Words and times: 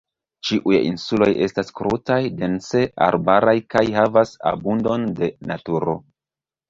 Ĉiuj 0.47 0.75
insuloj 0.85 1.27
estas 1.47 1.69
krutaj, 1.81 2.17
dense 2.39 2.81
arbaraj 3.09 3.55
kaj 3.75 3.87
havas 3.99 4.33
abundon 4.53 5.07
de 5.21 5.31
naturo. 5.53 5.97